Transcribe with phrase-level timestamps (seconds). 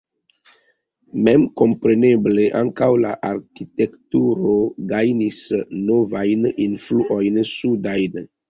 [1.27, 4.57] Memkompreneble ankaŭ la arkitekturo
[4.95, 5.41] gajnis
[5.91, 8.23] novajn influojn sudajn.